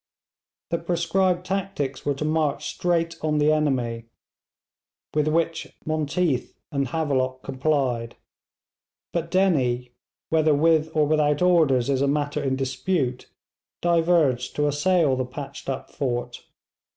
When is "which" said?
5.27-5.75